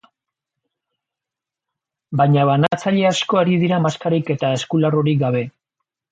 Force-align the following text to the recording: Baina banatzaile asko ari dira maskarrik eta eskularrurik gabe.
Baina 2.21 2.45
banatzaile 2.51 3.03
asko 3.09 3.39
ari 3.41 3.57
dira 3.65 3.79
maskarrik 3.83 4.31
eta 4.37 4.51
eskularrurik 4.61 5.21
gabe. 5.25 5.43